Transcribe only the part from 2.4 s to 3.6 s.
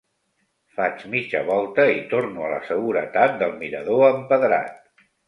a la seguretat del